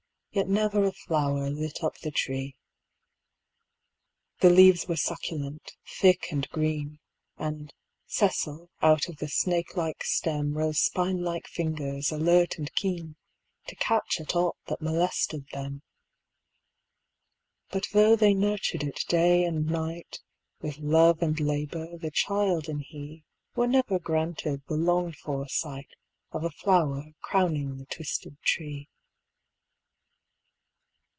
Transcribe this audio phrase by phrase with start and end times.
[0.33, 2.55] Yet never a flower lit up the tree.
[4.39, 6.99] The leaves were succulent, thick, and green,
[7.35, 7.73] And,
[8.05, 13.17] sessile, out of the snakelike stem Rose spine like fingers, alert and keen,
[13.67, 15.81] To catch at aught that molested them.
[17.69, 20.21] But though they nurtured it day and night.
[20.61, 23.25] With love and labour, the child and he
[23.57, 25.91] Were never granted the longed for sight
[26.31, 28.87] Of a flower crowning the twisted tree.